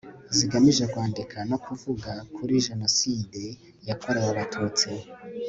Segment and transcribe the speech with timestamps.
[0.35, 3.41] zigamije kwandika no kuvuga kuri jenoside
[3.87, 4.89] yakorewe abatutsi